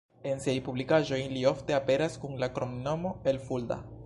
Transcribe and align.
En 0.29 0.39
siaj 0.45 0.55
publikaĵoj 0.69 1.19
li 1.35 1.45
ofte 1.51 1.77
aperas 1.81 2.19
kun 2.25 2.37
la 2.45 2.53
kromnomo 2.57 3.17
"el 3.33 3.45
Fulda". 3.49 3.85